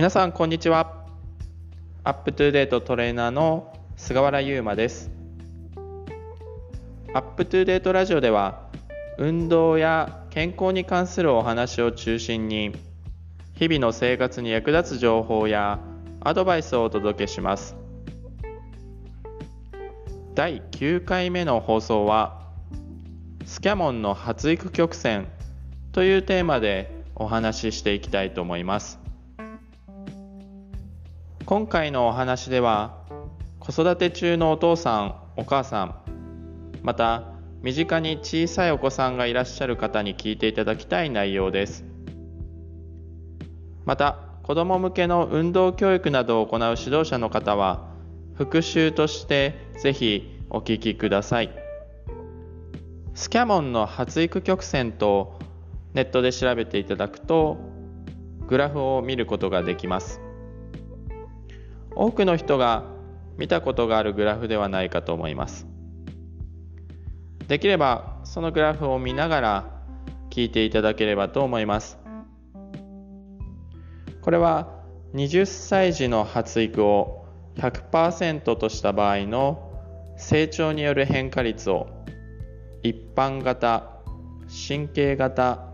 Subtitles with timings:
[0.00, 1.04] 皆さんこんにちは。
[2.04, 5.10] アップトゥデートトレーナーの菅原優馬です。
[7.12, 8.70] アップトゥデートラジオでは
[9.18, 12.72] 運動や健康に関するお話を中心に
[13.52, 15.80] 日々の生活に役立つ情報や
[16.20, 17.76] アドバイスをお届けします。
[20.34, 22.40] 第9回目の放送は
[23.44, 25.28] スキャモンの発育曲線
[25.92, 29.09] というテーマでお話ししていきたいと思います。
[31.50, 32.96] 今回のお話では
[33.58, 35.96] 子育て中のお父さんお母さん
[36.84, 41.84] また身近に小さいお子さんがいらっしゃる方に聞いていただきたい内容です。
[43.84, 47.96] また子ども向けの運動教育などを行う指導者の方は
[48.34, 51.50] 復習としてぜひお聞きください。
[53.14, 55.40] スキャモンの発育曲線と
[55.94, 57.58] ネットで調べていただくと
[58.46, 60.20] グラフを見ることができます。
[61.94, 62.84] 多くの人が
[63.36, 65.66] 見たことがあるグラフではないかと思います。
[67.48, 69.82] できればそのグラフを見ながら
[70.30, 71.98] 聞いていただければと思います。
[74.22, 74.80] これは
[75.14, 79.72] 20歳児の発育を100%とした場合の
[80.16, 81.88] 成長による変化率を
[82.82, 84.00] 一般型、
[84.68, 85.70] 神経型、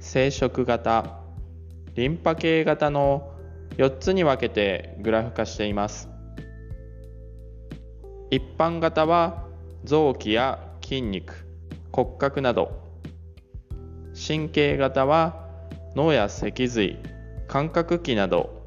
[0.00, 1.20] 生殖型、
[1.94, 3.33] リンパ系型の
[3.76, 6.08] 4つに分けてグラフ化しています。
[8.30, 9.44] 一般型は
[9.84, 11.46] 臓器や筋肉
[11.92, 12.82] 骨格など。
[14.14, 15.48] 神経型は
[15.96, 16.98] 脳や脊髄
[17.48, 18.62] 感覚器など。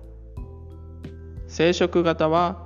[1.48, 2.66] 生殖型は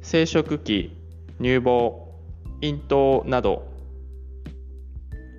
[0.00, 0.96] 生殖器
[1.38, 2.14] 乳房
[2.60, 3.68] 咽頭など。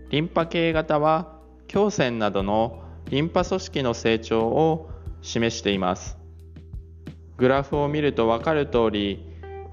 [0.09, 1.39] リンパ系型は
[1.73, 4.89] 胸腺などのリンパ組織の成長を
[5.21, 6.22] 示しています。
[7.43, 9.21] グラフを見ると分かる通り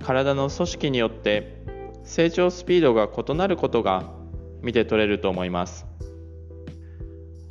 [0.00, 1.62] 体の組織によって
[2.02, 4.10] 成長スピードが異なることが
[4.60, 5.86] 見て取れると思います。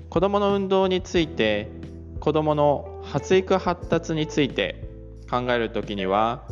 [0.10, 1.72] 子どもの運動について
[2.20, 4.90] 子どもの発育発達について
[5.32, 6.44] 考えるときには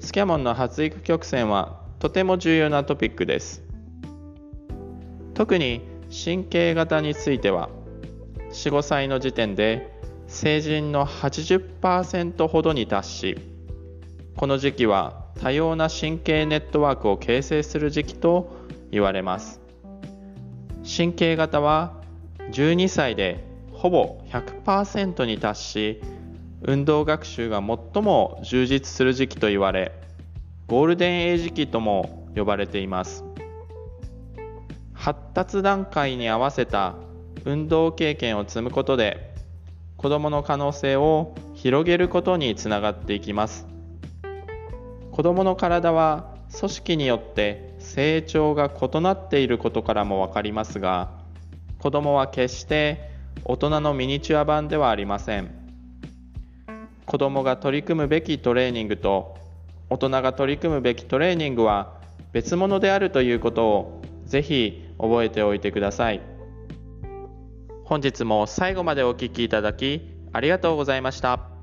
[0.00, 3.62] スキャモンの発育曲線はとても重要なトピックです。
[5.34, 5.80] 特に
[6.10, 7.70] 神経型については
[8.50, 9.95] 45歳の時点で
[10.28, 13.38] 成人の80%ほどに達し
[14.36, 18.54] この時期は多様な神経ネットワークを形成する時期と
[18.90, 19.60] 言われます。
[20.84, 21.94] 神経型は
[22.52, 26.02] 12歳でほぼ100%に達し
[26.62, 29.92] 運動学習が最も充実する時期と言われ
[30.66, 33.24] ゴールデンエイジ期とも呼ばれています。
[34.92, 36.94] 発達段階に合わせた
[37.44, 39.35] 運動経験を積むことで
[39.96, 43.66] 子どもの可能性を広げることにつながっていきます
[45.10, 51.10] 子どもの体は組織によって成長が異なっていることからも分かりますが
[51.78, 53.10] 子どもは決して
[53.44, 55.50] 大人のミニチュア版ではありません
[57.06, 59.36] 子どもが取り組むべきトレーニングと
[59.88, 61.94] 大人が取り組むべきトレーニングは
[62.32, 66.35] 別物であるということをぜひ覚えておいてください。
[67.86, 70.00] 本日も最後までお聴きいただき
[70.32, 71.55] ありがとうございました。